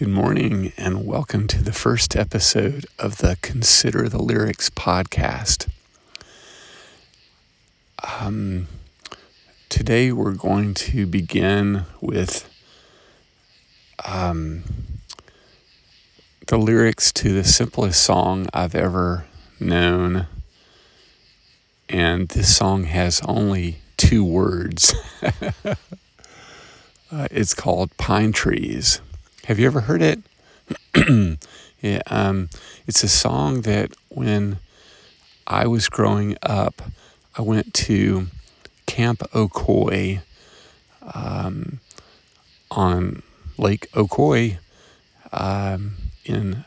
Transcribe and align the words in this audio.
Good 0.00 0.08
morning, 0.08 0.72
and 0.78 1.04
welcome 1.04 1.46
to 1.48 1.62
the 1.62 1.74
first 1.74 2.16
episode 2.16 2.86
of 2.98 3.18
the 3.18 3.36
Consider 3.42 4.08
the 4.08 4.16
Lyrics 4.16 4.70
podcast. 4.70 5.68
Um, 8.18 8.66
today, 9.68 10.10
we're 10.10 10.32
going 10.32 10.72
to 10.72 11.04
begin 11.04 11.84
with 12.00 12.48
um, 14.06 14.64
the 16.46 16.56
lyrics 16.56 17.12
to 17.12 17.34
the 17.34 17.44
simplest 17.44 18.02
song 18.02 18.46
I've 18.54 18.74
ever 18.74 19.26
known. 19.60 20.28
And 21.90 22.26
this 22.30 22.56
song 22.56 22.84
has 22.84 23.20
only 23.26 23.80
two 23.98 24.24
words. 24.24 24.94
uh, 25.52 25.74
it's 27.30 27.52
called 27.52 27.94
Pine 27.98 28.32
Trees. 28.32 29.02
Have 29.46 29.58
you 29.58 29.66
ever 29.66 29.80
heard 29.80 30.02
it? 30.02 30.20
yeah, 31.80 32.02
um, 32.08 32.50
it's 32.86 33.02
a 33.02 33.08
song 33.08 33.62
that 33.62 33.90
when 34.08 34.58
I 35.46 35.66
was 35.66 35.88
growing 35.88 36.36
up, 36.42 36.82
I 37.36 37.42
went 37.42 37.72
to 37.74 38.26
Camp 38.86 39.20
Ocoee 39.32 40.20
um, 41.14 41.80
on 42.70 43.22
Lake 43.56 43.90
Ocoee 43.92 44.58
um, 45.32 45.94
in 46.24 46.64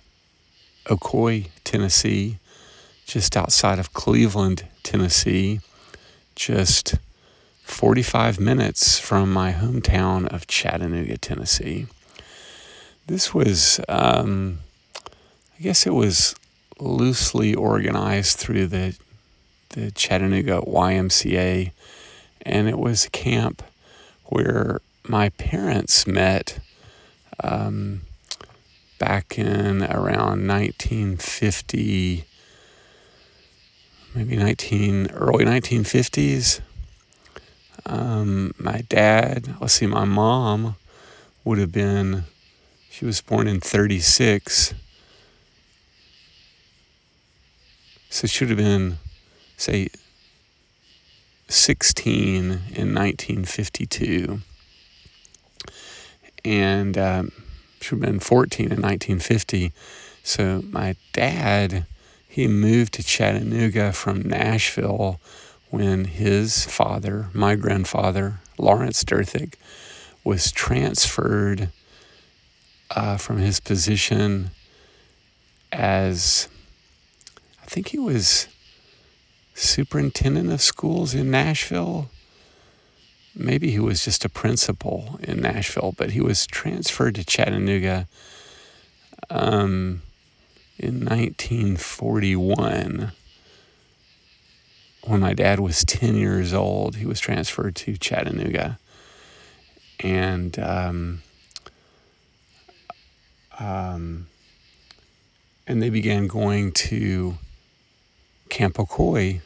Ocoee, 0.88 1.50
Tennessee, 1.64 2.40
just 3.06 3.38
outside 3.38 3.78
of 3.78 3.94
Cleveland, 3.94 4.68
Tennessee, 4.82 5.60
just 6.36 6.96
45 7.64 8.40
minutes 8.40 9.00
from 9.00 9.32
my 9.32 9.54
hometown 9.54 10.28
of 10.28 10.48
Chattanooga, 10.48 11.18
Tennessee. 11.18 11.86
This 13.06 13.34
was, 13.34 13.82
um, 13.90 14.60
I 14.96 15.62
guess 15.62 15.86
it 15.86 15.94
was 15.94 16.36
loosely 16.80 17.54
organized 17.54 18.38
through 18.38 18.68
the 18.68 18.98
the 19.70 19.92
Chattanooga 19.92 20.62
YMCA, 20.62 21.72
and 22.44 22.70
it 22.70 22.78
was 22.78 23.06
a 23.06 23.10
camp 23.10 23.64
where 24.26 24.80
my 25.08 25.30
parents 25.30 26.08
met 26.08 26.60
um, 27.44 28.02
back 29.00 29.38
in 29.38 29.84
around 29.84 30.48
1950, 30.48 32.26
maybe 34.16 34.38
19 34.38 35.10
early 35.12 35.44
1950s. 35.44 36.62
Um, 37.86 38.54
my 38.58 38.84
dad, 38.88 39.56
let's 39.60 39.74
see, 39.74 39.88
my 39.88 40.06
mom 40.06 40.76
would 41.44 41.58
have 41.58 41.72
been 41.72 42.24
she 42.94 43.06
was 43.06 43.22
born 43.22 43.48
in 43.48 43.60
36. 43.60 44.76
So 48.12 48.28
she 48.28 48.44
would 48.44 48.52
have 48.52 48.58
been, 48.60 49.00
say, 49.58 49.88
16 51.48 52.44
in 52.44 52.52
1952. 52.52 54.42
And 56.46 56.96
um, 56.96 57.32
she 57.82 57.96
would 57.96 58.04
have 58.04 58.12
been 58.12 58.20
14 58.20 58.66
in 58.66 58.70
1950. 58.84 59.74
So 60.22 60.62
my 60.70 60.96
dad, 61.14 61.88
he 62.28 62.48
moved 62.48 62.94
to 62.94 63.04
Chattanooga 63.04 63.92
from 63.92 64.22
Nashville 64.22 65.20
when 65.72 66.06
his 66.06 66.66
father, 66.66 67.30
my 67.34 67.56
grandfather, 67.56 68.40
Lawrence 68.60 69.04
Durthig, 69.04 69.56
was 70.24 70.52
transferred 70.52 71.72
uh, 72.96 73.18
from 73.18 73.38
his 73.38 73.60
position 73.60 74.52
as, 75.72 76.48
I 77.62 77.66
think 77.66 77.90
he 77.90 78.00
was 78.00 78.48
superintendent 79.56 80.52
of 80.52 80.62
schools 80.62 81.14
in 81.14 81.32
Nashville. 81.32 82.10
Maybe 83.36 83.72
he 83.72 83.80
was 83.80 84.06
just 84.06 84.26
a 84.26 84.30
principal 84.30 85.20
in 85.24 85.42
Nashville, 85.42 85.94
but 85.98 86.12
he 86.12 86.22
was 86.22 86.46
transferred 86.46 87.16
to 87.16 87.24
Chattanooga 87.24 88.08
um, 89.30 90.04
in 90.78 91.06
1941. 91.06 93.12
When 95.06 95.20
my 95.20 95.34
dad 95.34 95.60
was 95.60 95.84
10 95.84 96.16
years 96.16 96.54
old, 96.54 96.98
he 96.98 97.06
was 97.06 97.20
transferred 97.20 97.76
to 97.78 97.98
Chattanooga. 97.98 98.78
And 100.00 100.58
um, 100.60 101.24
um, 103.64 104.28
and 105.66 105.82
they 105.82 105.90
began 105.90 106.28
going 106.28 106.72
to 106.74 107.38
Camp 108.50 108.76
Ocoee. 108.76 109.42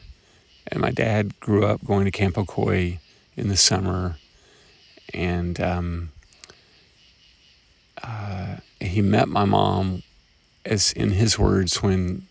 And 0.66 0.80
my 0.80 0.90
dad 0.90 1.38
grew 1.40 1.64
up 1.64 1.84
going 1.84 2.04
to 2.04 2.10
Camp 2.10 2.34
Ocoee 2.34 2.98
in 3.36 3.48
the 3.48 3.56
summer. 3.56 4.16
And 5.14 5.60
um, 5.60 6.10
uh, 8.02 8.56
he 8.80 9.00
met 9.00 9.28
my 9.28 9.44
mom, 9.44 10.02
as 10.64 10.92
in 10.92 11.10
his 11.10 11.38
words, 11.38 11.82
when 11.82 12.26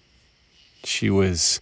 she 0.83 1.09
was 1.09 1.61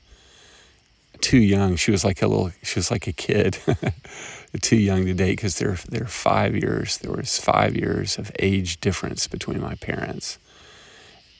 too 1.22 1.38
young. 1.38 1.76
She 1.76 1.92
was 1.92 2.04
like 2.04 2.22
a 2.22 2.28
little, 2.28 2.52
she 2.64 2.80
was 2.80 2.92
like 2.92 3.08
a 3.08 3.14
kid, 3.14 3.58
too 4.58 4.76
young 4.78 5.06
to 5.06 5.14
date 5.14 5.38
because 5.38 5.60
there 5.60 5.78
are 6.02 6.08
five 6.08 6.56
years. 6.56 6.98
There 6.98 7.12
was 7.12 7.40
five 7.40 7.76
years 7.76 8.18
of 8.18 8.32
age 8.40 8.80
difference 8.80 9.28
between 9.28 9.62
my 9.62 9.76
parents, 9.76 10.38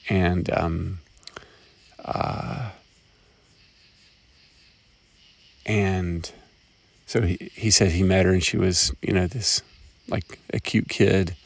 and 0.08 0.50
um, 0.52 0.98
uh, 2.04 2.70
and 5.64 6.30
so 7.06 7.22
he, 7.22 7.50
he 7.54 7.70
said 7.70 7.92
he 7.92 8.02
met 8.02 8.26
her 8.26 8.32
and 8.32 8.42
she 8.42 8.56
was 8.56 8.92
you 9.02 9.12
know 9.12 9.26
this 9.26 9.62
like 10.08 10.38
a 10.52 10.60
cute 10.60 10.88
kid, 10.88 11.36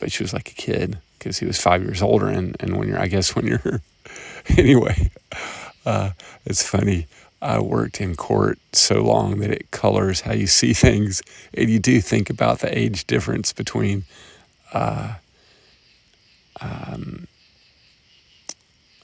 but 0.00 0.10
she 0.10 0.22
was 0.22 0.32
like 0.32 0.50
a 0.50 0.54
kid 0.54 0.98
because 1.18 1.38
he 1.38 1.46
was 1.46 1.60
five 1.60 1.82
years 1.82 2.02
older 2.02 2.28
and 2.28 2.56
and 2.60 2.76
when 2.76 2.88
you're 2.88 3.00
I 3.00 3.08
guess 3.08 3.34
when 3.36 3.46
you're 3.46 3.82
anyway, 4.56 5.10
uh, 5.84 6.10
it's 6.44 6.62
funny. 6.62 7.06
I 7.40 7.60
worked 7.60 8.00
in 8.00 8.16
court 8.16 8.58
so 8.72 9.02
long 9.02 9.38
that 9.38 9.50
it 9.50 9.70
colors 9.70 10.22
how 10.22 10.32
you 10.32 10.46
see 10.60 10.72
things, 10.72 11.22
and 11.54 11.68
you 11.68 11.78
do 11.78 12.00
think 12.00 12.30
about 12.30 12.60
the 12.60 12.76
age 12.76 13.06
difference 13.06 13.52
between 13.52 14.04
uh, 14.72 15.14
um, 16.60 17.26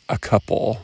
a 0.08 0.18
couple 0.18 0.80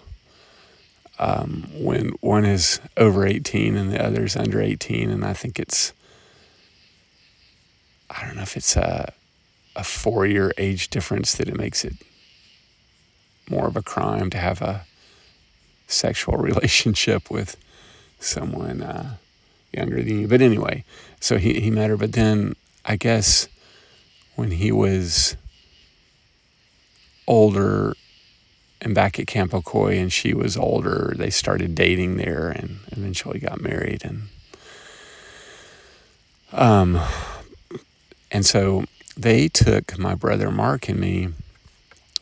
um, 1.18 1.68
when 1.74 2.10
one 2.20 2.46
is 2.46 2.80
over 2.96 3.26
18 3.26 3.76
and 3.76 3.92
the 3.92 4.02
other 4.02 4.24
is 4.24 4.36
under 4.36 4.60
18. 4.60 5.10
And 5.10 5.24
I 5.24 5.34
think 5.34 5.58
it's, 5.58 5.92
I 8.08 8.24
don't 8.24 8.36
know 8.36 8.42
if 8.42 8.56
it's 8.56 8.74
a, 8.76 9.12
a 9.76 9.84
four 9.84 10.26
year 10.26 10.52
age 10.56 10.88
difference 10.88 11.34
that 11.34 11.48
it 11.48 11.56
makes 11.56 11.84
it 11.84 11.94
more 13.50 13.66
of 13.66 13.76
a 13.76 13.82
crime 13.82 14.30
to 14.30 14.38
have 14.38 14.62
a 14.62 14.86
sexual 15.92 16.36
relationship 16.38 17.30
with 17.30 17.56
someone 18.18 18.82
uh, 18.82 19.16
younger 19.72 20.02
than 20.02 20.20
you. 20.20 20.28
But 20.28 20.42
anyway, 20.42 20.84
so 21.20 21.38
he, 21.38 21.60
he 21.60 21.70
met 21.70 21.90
her. 21.90 21.96
But 21.96 22.12
then 22.12 22.54
I 22.84 22.96
guess 22.96 23.48
when 24.36 24.52
he 24.52 24.72
was 24.72 25.36
older 27.26 27.94
and 28.80 28.94
back 28.94 29.18
at 29.18 29.26
Camp 29.26 29.52
Ocoee 29.52 30.00
and 30.00 30.12
she 30.12 30.34
was 30.34 30.56
older, 30.56 31.14
they 31.16 31.30
started 31.30 31.74
dating 31.74 32.16
there 32.16 32.48
and 32.48 32.80
eventually 32.88 33.38
got 33.38 33.60
married. 33.60 34.04
And, 34.04 34.22
um, 36.52 37.00
and 38.30 38.46
so 38.46 38.84
they 39.16 39.48
took 39.48 39.98
my 39.98 40.14
brother 40.14 40.50
Mark 40.50 40.88
and 40.88 40.98
me 40.98 41.28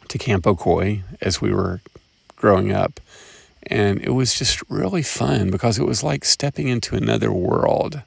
to 0.09 0.19
Camp 0.19 0.45
Ocoee 0.45 1.03
as 1.21 1.41
we 1.41 1.53
were 1.53 1.81
growing 2.37 2.73
up. 2.73 3.01
And 3.69 4.01
it 4.03 4.11
was 4.11 4.39
just 4.39 4.63
really 4.71 5.03
fun 5.03 5.51
because 5.51 5.79
it 5.79 5.85
was 5.85 6.03
like 6.03 6.25
stepping 6.25 6.69
into 6.69 6.97
another 6.97 7.31
world. 7.31 8.03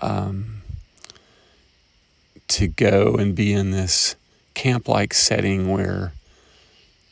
Um, 0.00 0.62
to 2.48 2.66
go 2.66 3.14
and 3.14 3.34
be 3.34 3.52
in 3.52 3.70
this 3.70 4.16
camp 4.54 4.88
like 4.88 5.14
setting 5.14 5.70
where 5.70 6.12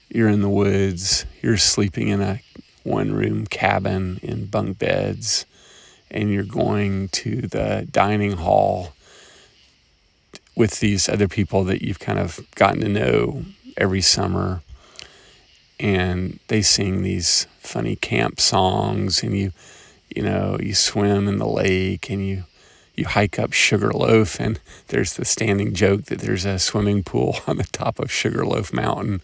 you're 0.09 0.29
in 0.29 0.41
the 0.41 0.49
woods, 0.49 1.27
you're 1.43 1.57
sleeping 1.57 2.09
in 2.09 2.21
a 2.21 2.41
one 2.85 3.13
room 3.13 3.47
cabin 3.47 4.19
in 4.23 4.47
bunk 4.47 4.79
beds, 4.79 5.45
and 6.11 6.33
you're 6.33 6.45
going 6.45 7.09
to 7.09 7.43
the 7.43 7.87
dining 7.91 8.33
hall 8.33 8.93
with 10.57 10.81
these 10.81 11.09
other 11.09 11.29
people 11.29 11.65
that 11.65 11.83
you've 11.83 11.99
kind 11.99 12.19
of 12.19 12.41
gotten 12.55 12.81
to 12.81 12.89
know 12.89 13.45
every 13.77 14.01
summer 14.01 14.63
and 15.79 16.39
they 16.49 16.63
sing 16.63 17.03
these 17.03 17.47
funny 17.61 17.97
camp 17.97 18.41
songs 18.41 19.23
and 19.23 19.37
you 19.37 19.53
you 20.15 20.23
know 20.23 20.57
you 20.61 20.75
swim 20.75 21.29
in 21.29 21.39
the 21.39 21.47
lake 21.47 22.09
and 22.09 22.27
you 22.27 22.45
you 22.97 23.05
hike 23.05 23.39
up 23.39 23.53
Sugarloaf, 23.53 24.41
and 24.41 24.59
there's 24.89 25.15
the 25.15 25.25
standing 25.25 25.75
joke 25.75 26.05
that 26.05 26.21
there's 26.21 26.45
a 26.45 26.59
swimming 26.59 27.05
pool 27.05 27.37
on 27.47 27.59
the 27.59 27.65
top 27.65 27.99
of 27.99 28.11
Sugarloaf 28.11 28.73
Mountain. 28.73 29.21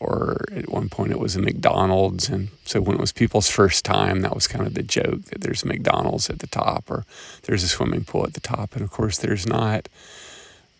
Or 0.00 0.44
at 0.50 0.68
one 0.68 0.88
point 0.88 1.12
it 1.12 1.20
was 1.20 1.36
a 1.36 1.40
McDonald's. 1.40 2.28
And 2.28 2.48
so 2.64 2.80
when 2.80 2.96
it 2.96 3.00
was 3.00 3.12
people's 3.12 3.48
first 3.48 3.84
time, 3.84 4.22
that 4.22 4.34
was 4.34 4.48
kind 4.48 4.66
of 4.66 4.74
the 4.74 4.82
joke 4.82 5.26
that 5.26 5.42
there's 5.42 5.62
a 5.62 5.68
McDonald's 5.68 6.28
at 6.28 6.40
the 6.40 6.48
top 6.48 6.90
or 6.90 7.04
there's 7.42 7.62
a 7.62 7.68
swimming 7.68 8.02
pool 8.02 8.24
at 8.24 8.34
the 8.34 8.40
top. 8.40 8.74
And 8.74 8.82
of 8.82 8.90
course, 8.90 9.18
there's 9.18 9.46
not. 9.46 9.88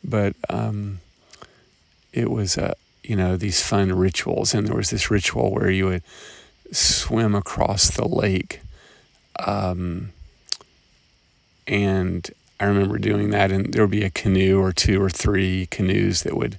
But 0.02 0.34
um, 0.50 0.98
it 2.12 2.32
was, 2.32 2.56
a, 2.58 2.74
you 3.12 3.16
know, 3.16 3.36
these 3.36 3.60
fun 3.60 3.92
rituals. 3.92 4.54
And 4.54 4.66
there 4.66 4.74
was 4.74 4.88
this 4.88 5.10
ritual 5.10 5.52
where 5.52 5.70
you 5.70 5.84
would 5.84 6.02
swim 6.72 7.34
across 7.34 7.90
the 7.90 8.08
lake. 8.08 8.62
Um, 9.38 10.14
and 11.66 12.30
I 12.58 12.64
remember 12.64 12.96
doing 12.96 13.28
that, 13.28 13.52
and 13.52 13.70
there 13.70 13.82
would 13.82 13.90
be 13.90 14.02
a 14.02 14.08
canoe 14.08 14.58
or 14.58 14.72
two 14.72 15.02
or 15.02 15.10
three 15.10 15.66
canoes 15.66 16.22
that 16.22 16.38
would 16.38 16.58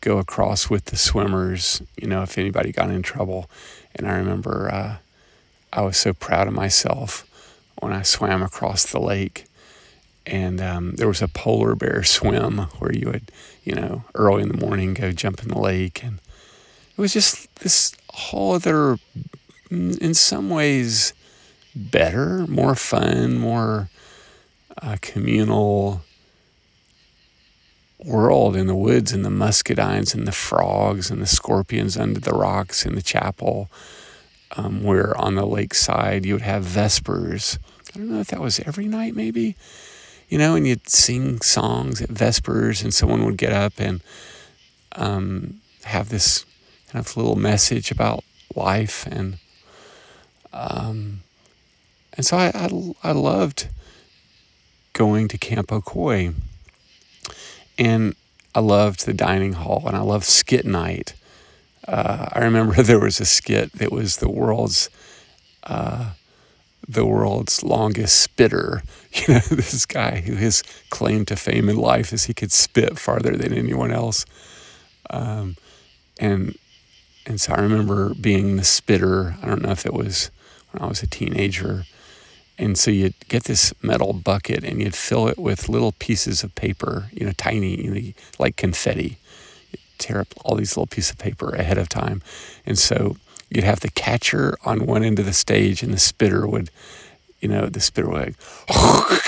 go 0.00 0.16
across 0.16 0.70
with 0.70 0.86
the 0.86 0.96
swimmers, 0.96 1.82
you 2.00 2.08
know, 2.08 2.22
if 2.22 2.38
anybody 2.38 2.72
got 2.72 2.88
in 2.88 3.02
trouble. 3.02 3.50
And 3.94 4.08
I 4.08 4.16
remember 4.16 4.70
uh, 4.72 4.96
I 5.74 5.82
was 5.82 5.98
so 5.98 6.14
proud 6.14 6.48
of 6.48 6.54
myself 6.54 7.28
when 7.80 7.92
I 7.92 8.00
swam 8.00 8.42
across 8.42 8.90
the 8.90 8.98
lake. 8.98 9.44
And 10.26 10.60
um, 10.60 10.92
there 10.96 11.08
was 11.08 11.22
a 11.22 11.28
polar 11.28 11.74
bear 11.74 12.02
swim 12.04 12.58
where 12.78 12.92
you 12.92 13.08
would, 13.08 13.30
you 13.64 13.74
know, 13.74 14.04
early 14.14 14.42
in 14.42 14.48
the 14.48 14.64
morning 14.64 14.94
go 14.94 15.12
jump 15.12 15.42
in 15.42 15.48
the 15.48 15.58
lake. 15.58 16.02
And 16.02 16.18
it 16.96 17.00
was 17.00 17.12
just 17.12 17.54
this 17.56 17.94
whole 18.10 18.52
other, 18.52 18.98
in 19.70 20.14
some 20.14 20.50
ways, 20.50 21.14
better, 21.74 22.46
more 22.46 22.74
fun, 22.74 23.38
more 23.38 23.88
uh, 24.80 24.96
communal 25.00 26.02
world 28.04 28.56
in 28.56 28.66
the 28.66 28.74
woods 28.74 29.12
and 29.12 29.24
the 29.24 29.30
muscadines 29.30 30.14
and 30.14 30.26
the 30.26 30.32
frogs 30.32 31.10
and 31.10 31.22
the 31.22 31.26
scorpions 31.26 31.96
under 31.96 32.20
the 32.20 32.32
rocks 32.32 32.84
in 32.84 32.94
the 32.94 33.02
chapel, 33.02 33.70
um, 34.56 34.82
where 34.82 35.16
on 35.18 35.34
the 35.34 35.46
lakeside 35.46 36.26
you 36.26 36.34
would 36.34 36.42
have 36.42 36.64
vespers. 36.64 37.58
I 37.94 37.98
don't 37.98 38.10
know 38.10 38.20
if 38.20 38.28
that 38.28 38.40
was 38.40 38.60
every 38.60 38.88
night, 38.88 39.14
maybe, 39.14 39.56
you 40.28 40.38
know, 40.38 40.54
and 40.54 40.66
you'd 40.66 40.88
sing 40.88 41.40
songs 41.40 42.00
at 42.00 42.08
vespers, 42.08 42.82
and 42.82 42.92
someone 42.92 43.24
would 43.24 43.36
get 43.36 43.52
up 43.52 43.74
and 43.78 44.00
um, 44.96 45.60
have 45.84 46.08
this 46.08 46.44
kind 46.90 47.04
of 47.04 47.16
little 47.16 47.36
message 47.36 47.90
about 47.90 48.24
life 48.54 49.06
and 49.06 49.38
um, 50.52 51.22
and 52.14 52.26
so 52.26 52.36
I, 52.36 52.48
I, 52.54 52.68
I 53.02 53.12
loved 53.12 53.68
going 54.92 55.28
to 55.28 55.38
Camp 55.38 55.68
Ocoee. 55.68 56.34
And 57.78 58.14
I 58.54 58.60
loved 58.60 59.06
the 59.06 59.14
dining 59.14 59.54
hall 59.54 59.84
and 59.86 59.96
I 59.96 60.00
loved 60.00 60.24
skit 60.24 60.66
night. 60.66 61.14
Uh, 61.88 62.28
I 62.32 62.40
remember 62.40 62.74
there 62.82 63.00
was 63.00 63.20
a 63.20 63.24
skit 63.24 63.72
that 63.72 63.90
was 63.90 64.18
the 64.18 64.30
world's 64.30 64.90
uh, 65.64 66.10
the 66.88 67.06
world's 67.06 67.62
longest 67.62 68.20
spitter. 68.20 68.82
You 69.14 69.34
know, 69.34 69.40
this 69.40 69.84
guy 69.84 70.22
who 70.22 70.36
his 70.36 70.62
claim 70.88 71.26
to 71.26 71.36
fame 71.36 71.68
in 71.68 71.76
life 71.76 72.14
is 72.14 72.24
he 72.24 72.32
could 72.32 72.50
spit 72.50 72.98
farther 72.98 73.36
than 73.36 73.52
anyone 73.52 73.92
else. 73.92 74.24
Um, 75.10 75.58
and 76.18 76.56
and 77.26 77.38
so 77.38 77.52
I 77.52 77.60
remember 77.60 78.14
being 78.14 78.56
the 78.56 78.64
spitter. 78.64 79.36
I 79.42 79.46
don't 79.48 79.60
know 79.60 79.70
if 79.70 79.84
it 79.84 79.92
was 79.92 80.30
when 80.70 80.82
I 80.82 80.86
was 80.86 81.02
a 81.02 81.06
teenager 81.06 81.84
and 82.58 82.78
so 82.78 82.90
you'd 82.90 83.14
get 83.28 83.44
this 83.44 83.72
metal 83.82 84.12
bucket 84.12 84.62
and 84.62 84.80
you'd 84.80 84.94
fill 84.94 85.26
it 85.28 85.38
with 85.38 85.68
little 85.68 85.92
pieces 85.92 86.44
of 86.44 86.54
paper, 86.54 87.08
you 87.12 87.26
know, 87.26 87.32
tiny, 87.32 87.82
you 87.82 87.90
know, 87.90 88.12
like 88.38 88.56
confetti. 88.56 89.18
You'd 89.70 89.80
tear 89.98 90.20
up 90.20 90.28
all 90.44 90.54
these 90.54 90.76
little 90.76 90.86
pieces 90.86 91.12
of 91.12 91.18
paper 91.18 91.54
ahead 91.54 91.78
of 91.78 91.88
time. 91.88 92.22
And 92.66 92.78
so 92.78 93.16
you'd 93.54 93.64
have 93.64 93.80
the 93.80 93.90
catcher 93.90 94.56
on 94.64 94.86
one 94.86 95.02
end 95.02 95.18
of 95.18 95.26
the 95.26 95.32
stage 95.32 95.82
and 95.82 95.92
the 95.92 95.98
spitter 95.98 96.46
would, 96.46 96.70
you 97.40 97.48
know, 97.48 97.66
the 97.66 97.80
spitter 97.80 98.08
would 98.08 98.18
like, 98.18 98.34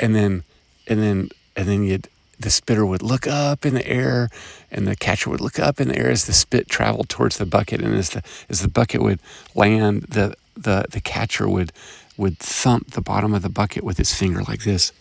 and 0.00 0.14
then, 0.14 0.42
and 0.86 1.02
then, 1.02 1.30
and 1.56 1.68
then 1.68 1.82
you'd, 1.82 2.08
the 2.38 2.50
spitter 2.50 2.84
would 2.84 3.02
look 3.02 3.26
up 3.26 3.64
in 3.64 3.74
the 3.74 3.86
air 3.86 4.28
and 4.70 4.86
the 4.86 4.96
catcher 4.96 5.30
would 5.30 5.40
look 5.40 5.58
up 5.58 5.80
in 5.80 5.88
the 5.88 5.98
air 5.98 6.10
as 6.10 6.26
the 6.26 6.32
spit 6.32 6.68
traveled 6.68 7.08
towards 7.08 7.38
the 7.38 7.46
bucket. 7.46 7.80
And 7.80 7.94
as 7.94 8.10
the 8.10 8.22
as 8.50 8.60
the 8.60 8.68
bucket 8.68 9.02
would 9.02 9.20
land 9.54 10.02
the 10.02 10.34
the, 10.54 10.86
the 10.90 11.00
catcher 11.00 11.48
would 11.48 11.72
would 12.16 12.38
thump 12.38 12.92
the 12.92 13.00
bottom 13.00 13.34
of 13.34 13.42
the 13.42 13.48
bucket 13.48 13.84
with 13.84 13.98
his 13.98 14.12
finger 14.12 14.42
like 14.42 14.64
this 14.64 14.92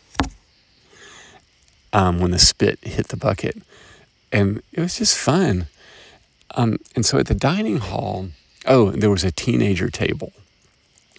um, 1.94 2.20
when 2.20 2.32
the 2.32 2.40
spit 2.40 2.80
hit 2.84 3.08
the 3.08 3.18
bucket. 3.18 3.62
And 4.32 4.62
it 4.74 4.82
was 4.82 4.98
just 4.98 5.18
fun 5.18 5.68
um, 6.52 6.78
and 6.96 7.06
so 7.06 7.18
at 7.18 7.28
the 7.28 7.36
dining 7.36 7.78
hall 7.78 8.28
oh 8.68 8.92
there 8.92 9.10
was 9.10 9.24
a 9.24 9.32
teenager 9.32 9.90
table 9.90 10.32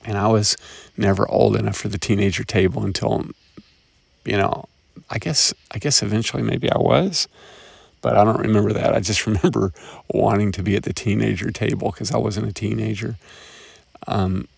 and 0.04 0.16
i 0.16 0.28
was 0.28 0.56
never 0.96 1.28
old 1.30 1.56
enough 1.56 1.76
for 1.76 1.88
the 1.88 1.98
teenager 1.98 2.44
table 2.44 2.84
until 2.84 3.26
you 4.24 4.36
know 4.36 4.68
I 5.10 5.18
guess 5.18 5.54
I 5.70 5.78
guess 5.78 6.02
eventually 6.02 6.42
maybe 6.42 6.70
I 6.70 6.78
was, 6.78 7.28
but 8.00 8.16
I 8.16 8.24
don't 8.24 8.40
remember 8.40 8.72
that. 8.72 8.94
I 8.94 9.00
just 9.00 9.26
remember 9.26 9.72
wanting 10.08 10.52
to 10.52 10.62
be 10.62 10.76
at 10.76 10.82
the 10.82 10.92
teenager 10.92 11.50
table 11.50 11.90
because 11.90 12.12
I 12.12 12.18
wasn't 12.18 12.48
a 12.48 12.52
teenager. 12.52 13.16
Um, 14.06 14.48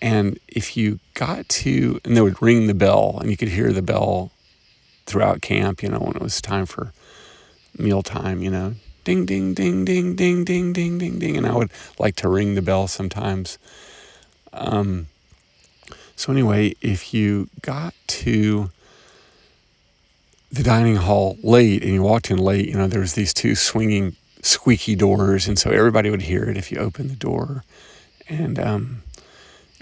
and 0.00 0.38
if 0.48 0.76
you 0.76 0.98
got 1.14 1.48
to, 1.48 2.00
and 2.04 2.16
they 2.16 2.20
would 2.20 2.42
ring 2.42 2.66
the 2.66 2.74
bell, 2.74 3.18
and 3.20 3.30
you 3.30 3.36
could 3.36 3.48
hear 3.48 3.72
the 3.72 3.82
bell 3.82 4.32
throughout 5.06 5.42
camp. 5.42 5.82
You 5.82 5.90
know 5.90 6.00
when 6.00 6.16
it 6.16 6.22
was 6.22 6.40
time 6.40 6.66
for 6.66 6.92
mealtime. 7.78 8.42
You 8.42 8.50
know, 8.50 8.74
ding 9.04 9.26
ding 9.26 9.54
ding 9.54 9.84
ding 9.84 10.16
ding 10.16 10.44
ding 10.44 10.72
ding 10.72 10.98
ding 10.98 11.18
ding, 11.18 11.36
and 11.36 11.46
I 11.46 11.54
would 11.54 11.70
like 11.98 12.16
to 12.16 12.28
ring 12.28 12.54
the 12.54 12.62
bell 12.62 12.86
sometimes. 12.88 13.58
Um, 14.52 15.08
so 16.16 16.32
anyway, 16.32 16.74
if 16.80 17.12
you 17.14 17.48
got 17.62 17.94
to 18.06 18.70
the 20.50 20.62
dining 20.62 20.96
hall 20.96 21.38
late 21.42 21.82
and 21.82 21.92
you 21.92 22.02
walked 22.02 22.30
in 22.30 22.38
late, 22.38 22.68
you 22.68 22.74
know, 22.74 22.86
there 22.86 23.00
was 23.00 23.14
these 23.14 23.32
two 23.32 23.54
swinging 23.54 24.16
squeaky 24.42 24.94
doors. 24.94 25.48
And 25.48 25.58
so 25.58 25.70
everybody 25.70 26.10
would 26.10 26.22
hear 26.22 26.44
it 26.44 26.56
if 26.56 26.70
you 26.70 26.78
opened 26.78 27.10
the 27.10 27.16
door. 27.16 27.64
And 28.28 28.58
um, 28.58 29.02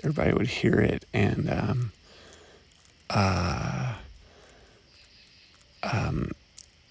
everybody 0.03 0.33
would 0.33 0.47
hear 0.47 0.75
it. 0.75 1.05
And 1.13 1.51
um, 1.51 1.93
uh, 3.11 3.95
um, 5.83 6.31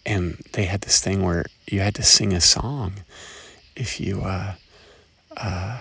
and 0.06 0.44
they 0.54 0.66
had 0.66 0.82
this 0.82 1.00
thing 1.00 1.24
where 1.24 1.46
you 1.72 1.80
had 1.82 1.96
to 1.96 2.04
sing 2.04 2.34
a 2.34 2.42
song 2.42 2.94
if 3.76 4.00
you 4.00 4.22
uh, 4.22 4.54
uh, 5.38 5.78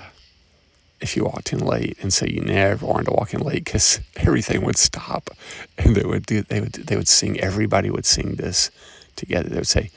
if 1.00 1.16
you 1.16 1.24
walked 1.24 1.52
in 1.52 1.60
late, 1.60 1.96
and 2.02 2.12
so 2.12 2.26
you 2.26 2.40
never 2.40 2.84
wanted 2.86 3.06
to 3.06 3.12
walk 3.12 3.34
in 3.34 3.40
late 3.40 3.64
because 3.64 4.00
everything 4.16 4.64
would 4.64 4.76
stop, 4.76 5.30
and 5.76 5.94
they 5.94 6.04
would 6.04 6.26
do 6.26 6.42
they 6.42 6.60
would 6.60 6.72
they 6.72 6.96
would 6.96 7.08
sing. 7.08 7.38
Everybody 7.40 7.90
would 7.90 8.06
sing 8.06 8.36
this 8.36 8.70
together. 9.16 9.48
They 9.48 9.56
would 9.56 9.66
say, 9.66 9.90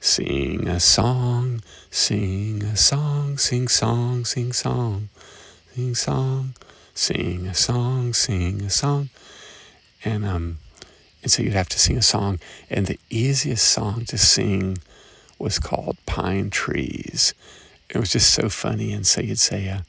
"Sing 0.00 0.68
a 0.68 0.80
song, 0.80 1.62
sing 1.90 2.62
a 2.62 2.76
song, 2.76 3.38
sing 3.38 3.68
song, 3.68 4.24
sing 4.24 4.52
song, 4.52 5.08
sing 5.74 5.94
song, 5.94 6.54
sing 6.94 7.46
a 7.46 7.54
song, 7.54 8.12
sing 8.12 8.62
a 8.62 8.70
song," 8.70 9.10
and 10.04 10.24
um, 10.24 10.58
and 11.22 11.30
so 11.30 11.42
you'd 11.42 11.52
have 11.52 11.68
to 11.70 11.78
sing 11.78 11.96
a 11.98 12.02
song, 12.02 12.38
and 12.70 12.86
the 12.86 12.98
easiest 13.10 13.68
song 13.68 14.04
to 14.06 14.16
sing 14.16 14.78
was 15.40 15.58
called 15.58 15.96
"Pine 16.06 16.50
Trees." 16.50 17.34
It 17.88 17.98
was 17.98 18.10
just 18.10 18.30
so 18.32 18.48
funny, 18.48 18.92
and 18.92 19.06
so 19.06 19.20
you'd 19.20 19.38
say. 19.38 19.68
Uh, 19.68 19.80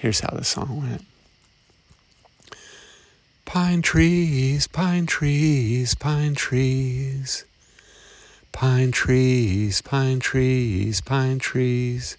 Here's 0.00 0.20
how 0.20 0.34
the 0.34 0.44
song 0.44 0.80
went 0.80 1.04
Pine 3.44 3.82
trees, 3.82 4.66
pine 4.66 5.04
trees, 5.04 5.94
pine 5.94 6.34
trees. 6.34 7.44
Pine 8.50 8.92
trees, 8.92 9.82
pine 9.82 10.18
trees, 10.20 11.02
pine 11.02 11.38
trees. 11.38 12.16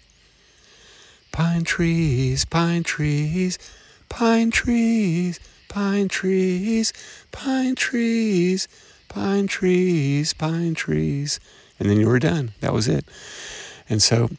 Pine 1.32 1.64
trees, 1.64 2.44
pine 2.44 2.84
trees, 2.84 3.58
pine 4.08 4.52
trees, 4.52 5.38
pine 5.68 6.08
trees, 6.08 6.92
pine 7.32 7.74
trees, 7.74 8.68
pine 9.08 9.48
trees, 9.48 10.34
pine 10.34 10.74
trees. 10.74 11.40
And 11.78 11.90
then 11.90 11.98
you 11.98 12.06
were 12.08 12.18
done. 12.18 12.52
That 12.60 12.72
was 12.72 12.88
it. 12.88 13.04
And 13.88 14.02
so, 14.02 14.30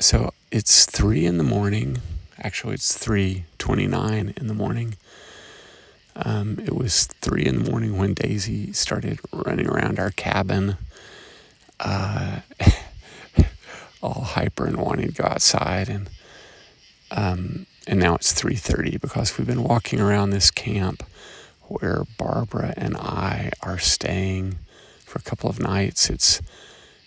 so 0.00 0.32
it's 0.50 0.86
three 0.86 1.26
in 1.26 1.38
the 1.38 1.44
morning. 1.44 1.98
Actually, 2.42 2.74
it's 2.74 2.96
three 2.96 3.44
twenty-nine 3.58 4.34
in 4.36 4.46
the 4.48 4.54
morning. 4.54 4.96
Um, 6.16 6.58
it 6.60 6.74
was 6.74 7.06
three 7.06 7.44
in 7.44 7.62
the 7.62 7.70
morning 7.70 7.98
when 7.98 8.14
Daisy 8.14 8.72
started 8.72 9.18
running 9.32 9.66
around 9.68 9.98
our 9.98 10.10
cabin, 10.10 10.76
uh, 11.80 12.40
all 14.02 14.22
hyper 14.22 14.66
and 14.66 14.76
wanting 14.76 15.08
to 15.08 15.22
go 15.22 15.24
outside. 15.24 15.88
And 15.88 16.08
um, 17.10 17.66
and 17.86 18.00
now 18.00 18.14
it's 18.14 18.32
3:30 18.32 19.00
because 19.00 19.36
we've 19.36 19.46
been 19.46 19.62
walking 19.62 20.00
around 20.00 20.30
this 20.30 20.50
camp 20.50 21.02
where 21.68 22.04
Barbara 22.18 22.74
and 22.76 22.96
I 22.96 23.50
are 23.62 23.78
staying 23.78 24.56
for 25.14 25.20
a 25.20 25.30
couple 25.30 25.48
of 25.48 25.60
nights. 25.60 26.10
It's 26.10 26.42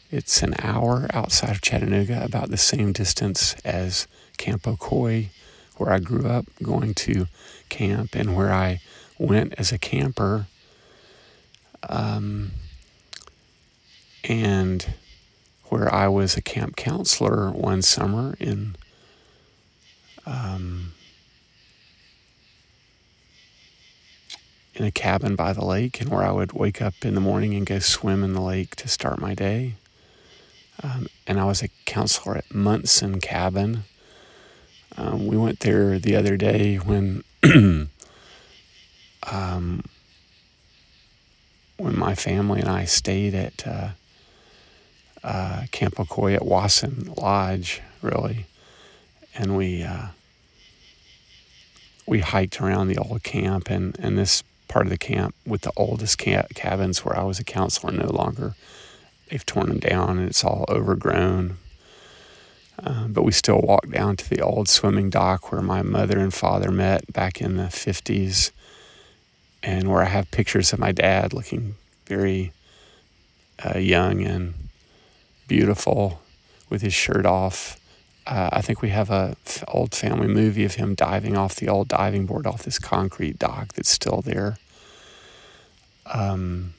it's 0.10 0.42
an 0.42 0.56
hour 0.60 1.08
outside 1.12 1.52
of 1.52 1.62
Chattanooga, 1.62 2.24
about 2.24 2.50
the 2.50 2.58
same 2.58 2.94
distance 2.94 3.56
as 3.66 4.08
Camp 4.38 4.64
Ocoee, 4.64 5.28
where 5.76 5.92
I 5.92 6.00
grew 6.00 6.26
up 6.26 6.46
going 6.64 6.94
to 6.94 7.28
camp 7.68 8.16
and 8.16 8.34
where 8.34 8.54
I 8.54 8.80
went 9.20 9.56
as 9.58 9.74
a 9.74 9.78
camper. 9.78 10.48
Um, 11.90 12.52
and 14.24 14.94
where 15.66 15.94
I 15.94 16.08
was 16.08 16.38
a 16.38 16.42
camp 16.42 16.78
counselor 16.78 17.52
one 17.52 17.82
summer 17.82 18.36
in 18.40 18.76
um, 20.26 20.94
in 24.78 24.86
a 24.86 24.92
cabin 24.92 25.36
by 25.36 25.54
the 25.54 25.66
lake, 25.66 26.00
and 26.00 26.10
where 26.10 26.24
I 26.24 26.32
would 26.32 26.54
wake 26.54 26.82
up 26.82 26.94
in 27.04 27.16
the 27.16 27.22
morning 27.22 27.56
and 27.56 27.66
go 27.66 27.80
swim 27.80 28.24
in 28.24 28.34
the 28.34 28.42
lake 28.42 28.76
to 28.78 28.88
start 28.88 29.20
my 29.20 29.34
day. 29.34 29.76
Um, 30.84 31.08
and 31.26 31.40
I 31.40 31.46
was 31.46 31.64
a 31.64 31.70
counselor 31.86 32.38
at 32.38 32.54
Munson 32.54 33.20
Cabin. 33.20 33.84
Um, 34.96 35.28
we 35.28 35.36
went 35.38 35.62
there 35.62 35.98
the 35.98 36.16
other 36.16 36.38
day 36.38 36.76
when 36.76 37.24
um, 39.32 39.84
when 41.78 41.98
my 41.98 42.16
family 42.16 42.60
and 42.60 42.70
I 42.70 42.86
stayed 42.86 43.34
at 43.34 43.68
uh, 43.68 43.90
uh, 45.24 45.64
Camp 45.72 45.96
Ocoee 45.96 46.36
at 46.36 46.46
Wasson 46.46 47.14
Lodge, 47.18 47.82
really, 48.02 48.46
and 49.36 49.58
we 49.58 49.84
uh, 49.84 50.08
we 52.06 52.20
hiked 52.20 52.62
around 52.62 52.88
the 52.88 52.98
old 52.98 53.24
camp 53.24 53.70
and 53.70 53.98
and 54.00 54.18
this 54.18 54.44
part 54.68 54.86
of 54.86 54.90
the 54.90 54.98
camp 54.98 55.36
with 55.46 55.62
the 55.62 55.72
oldest 55.76 56.18
cabins 56.18 57.04
where 57.04 57.18
I 57.18 57.24
was 57.24 57.40
a 57.40 57.44
counselor 57.44 57.94
no 57.94 58.08
longer. 58.12 58.56
They've 59.30 59.46
torn 59.46 59.68
them 59.70 59.80
down 59.80 60.20
and 60.20 60.30
it's 60.30 60.44
all 60.44 60.66
overgrown. 60.70 61.58
Um, 62.80 63.12
but 63.12 63.24
we 63.24 63.32
still 63.32 63.60
walk 63.60 63.90
down 63.90 64.18
to 64.18 64.30
the 64.30 64.42
old 64.42 64.70
swimming 64.70 65.10
dock 65.10 65.52
where 65.52 65.62
my 65.62 65.82
mother 65.82 66.20
and 66.20 66.34
father 66.34 66.72
met 66.72 67.12
back 67.12 67.42
in 67.42 67.58
the 67.58 67.64
50s 67.64 68.52
and 69.64 69.90
where 69.90 70.04
I 70.04 70.06
have 70.06 70.30
pictures 70.32 70.72
of 70.72 70.80
my 70.80 70.92
dad 70.92 71.34
looking 71.34 71.76
very 72.06 72.54
uh, 73.64 73.80
young 73.80 74.22
and 74.24 74.54
beautiful 75.48 76.22
with 76.70 76.82
his 76.82 76.94
shirt 76.94 77.26
off. 77.26 77.80
Uh, 78.28 78.50
I 78.52 78.62
think 78.62 78.82
we 78.82 78.90
have 78.90 79.10
a 79.10 79.38
f- 79.46 79.64
old 79.70 79.96
family 79.96 80.28
movie 80.28 80.66
of 80.66 80.76
him 80.76 80.96
diving 80.96 81.38
off 81.38 81.56
the 81.56 81.70
old 81.70 81.88
diving 81.88 82.26
board 82.26 82.46
off 82.46 82.64
this 82.64 82.78
concrete 82.78 83.40
dock 83.40 83.74
that's 83.74 83.90
still 83.90 84.22
there. 84.22 84.58
Um, 86.14 86.74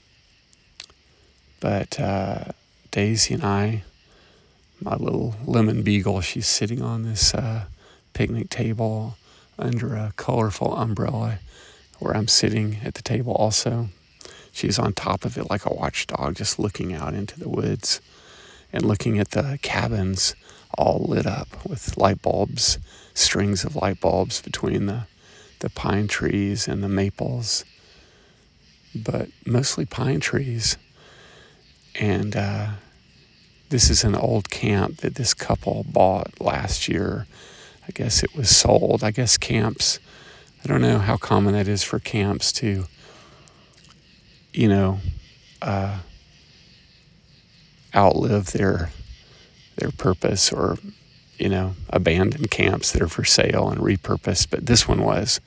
but 1.60 1.98
uh, 1.98 2.44
Daisy 2.90 3.32
and 3.32 3.44
I, 3.44 3.82
my 4.78 4.96
little 4.96 5.36
lemon 5.46 5.82
beagle, 5.82 6.20
she's 6.20 6.46
sitting 6.46 6.82
on 6.82 7.04
this 7.04 7.34
uh, 7.34 7.64
picnic 8.12 8.50
table 8.50 9.16
under 9.58 9.94
a 9.94 10.12
colorful 10.16 10.76
umbrella 10.76 11.38
where 11.98 12.14
I'm 12.14 12.28
sitting 12.28 12.76
at 12.84 12.92
the 12.92 13.02
table 13.02 13.32
also. 13.32 13.88
She's 14.52 14.78
on 14.78 14.92
top 14.92 15.24
of 15.24 15.38
it 15.38 15.48
like 15.48 15.64
a 15.64 15.72
watchdog, 15.72 16.36
just 16.36 16.58
looking 16.58 16.92
out 16.92 17.14
into 17.14 17.40
the 17.40 17.48
woods 17.48 18.02
and 18.70 18.84
looking 18.84 19.18
at 19.18 19.30
the 19.30 19.58
cabins 19.62 20.34
all 20.76 21.04
lit 21.08 21.26
up 21.26 21.64
with 21.64 21.96
light 21.96 22.22
bulbs, 22.22 22.78
strings 23.14 23.64
of 23.64 23.76
light 23.76 24.00
bulbs 24.00 24.40
between 24.42 24.86
the, 24.86 25.06
the 25.60 25.70
pine 25.70 26.08
trees 26.08 26.68
and 26.68 26.82
the 26.82 26.88
maples, 26.88 27.64
but 28.94 29.28
mostly 29.46 29.84
pine 29.84 30.20
trees. 30.20 30.76
And 31.94 32.36
uh, 32.36 32.68
this 33.70 33.90
is 33.90 34.04
an 34.04 34.14
old 34.14 34.50
camp 34.50 34.98
that 34.98 35.16
this 35.16 35.34
couple 35.34 35.84
bought 35.88 36.40
last 36.40 36.88
year. 36.88 37.26
I 37.86 37.90
guess 37.92 38.22
it 38.22 38.34
was 38.36 38.54
sold. 38.54 39.02
I 39.02 39.10
guess 39.10 39.36
camps, 39.36 39.98
I 40.62 40.68
don't 40.68 40.82
know 40.82 40.98
how 40.98 41.16
common 41.16 41.54
that 41.54 41.68
is 41.68 41.82
for 41.82 41.98
camps 41.98 42.52
to, 42.52 42.84
you 44.52 44.68
know, 44.68 45.00
uh, 45.62 45.98
outlive 47.94 48.52
their 48.52 48.90
their 49.78 49.90
purpose 49.90 50.52
or 50.52 50.78
you 51.38 51.48
know 51.48 51.74
abandoned 51.90 52.50
camps 52.50 52.92
that 52.92 53.02
are 53.02 53.08
for 53.08 53.24
sale 53.24 53.70
and 53.70 53.80
repurposed 53.80 54.50
but 54.50 54.66
this 54.66 54.86
one 54.86 55.02
was. 55.02 55.40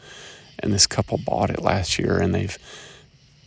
And 0.60 0.72
this 0.72 0.86
couple 0.86 1.18
bought 1.18 1.50
it 1.50 1.62
last 1.62 1.98
year 1.98 2.20
and 2.20 2.36
they've 2.36 2.58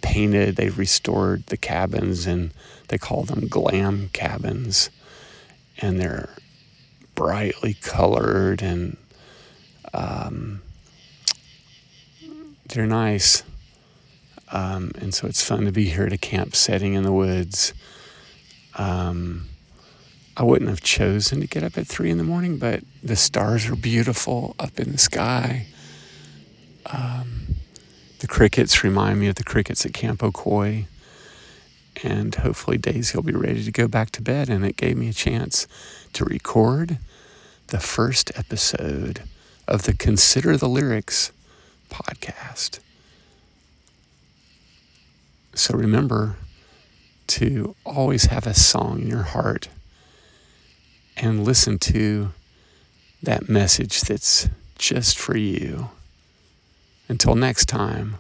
painted 0.03 0.57
they've 0.57 0.77
restored 0.77 1.47
the 1.47 1.57
cabins 1.57 2.27
and 2.27 2.53
they 2.89 2.99
call 2.99 3.23
them 3.23 3.49
glam 3.49 4.11
cabins. 4.13 4.91
And 5.79 6.01
they're 6.01 6.31
brightly 7.15 7.75
colored 7.75 8.63
and 8.63 8.97
um, 9.93 10.61
they're 12.69 12.87
nice. 12.87 13.43
Um, 14.53 14.93
and 15.01 15.15
so 15.15 15.27
it's 15.27 15.43
fun 15.43 15.65
to 15.65 15.73
be 15.73 15.87
here 15.87 16.05
at 16.05 16.13
a 16.13 16.19
camp 16.19 16.55
setting 16.55 16.95
in 16.95 17.03
the 17.03 17.13
woods. 17.13 17.73
Um, 18.77 19.47
I 20.37 20.43
wouldn't 20.43 20.69
have 20.69 20.81
chosen 20.81 21.41
to 21.41 21.47
get 21.47 21.63
up 21.63 21.79
at 21.79 21.87
three 21.87 22.11
in 22.11 22.19
the 22.19 22.25
morning, 22.25 22.59
but 22.59 22.83
the 23.03 23.15
stars 23.15 23.69
are 23.69 23.77
beautiful 23.77 24.57
up 24.59 24.81
in 24.81 24.91
the 24.91 24.99
sky. 24.99 25.67
Um, 26.87 27.57
the 28.19 28.27
crickets 28.27 28.83
remind 28.83 29.21
me 29.21 29.29
of 29.29 29.37
the 29.37 29.45
crickets 29.45 29.87
at 29.87 29.95
Camp 29.95 30.21
Ocoee. 30.21 30.87
And 32.03 32.35
hopefully, 32.35 32.79
Daisy 32.79 33.17
will 33.17 33.23
be 33.23 33.33
ready 33.33 33.63
to 33.65 33.71
go 33.71 33.87
back 33.87 34.11
to 34.13 34.23
bed. 34.23 34.51
And 34.51 34.65
it 34.65 34.77
gave 34.77 34.97
me 34.97 35.09
a 35.09 35.13
chance 35.13 35.69
to 36.15 36.25
record 36.25 36.99
the 37.69 37.79
first 37.79 38.33
episode 38.37 39.23
of 39.69 39.85
the 39.85 39.95
Consider 39.95 40.57
the 40.57 40.69
Lyrics 40.69 41.31
podcast. 41.91 42.81
So 45.55 45.75
remember, 45.75 46.37
to 47.29 47.77
always 47.85 48.25
have 48.27 48.47
a 48.47 48.55
song 48.55 49.01
in 49.03 49.07
your 49.07 49.23
heart 49.23 49.69
and 51.17 51.45
listen 51.45 51.79
to 51.79 52.33
that 53.23 53.49
message 53.49 54.03
that's 54.03 54.49
just 54.79 55.19
for 55.19 55.37
you. 55.37 55.91
Until 57.09 57.35
next 57.35 57.67
time, 57.67 58.17